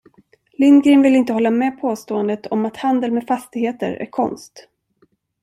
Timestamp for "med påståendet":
1.51-2.45